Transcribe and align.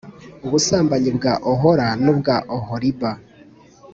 Ubusambanyi 0.45 1.09
bwa 1.17 1.33
Ohola 1.51 1.87
n 2.03 2.05
ubwa 2.13 2.35
Oholiba 2.57 3.11